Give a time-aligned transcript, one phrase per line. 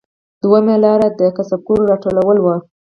[0.41, 2.55] دویمه لار د کسبګرو راټولول وو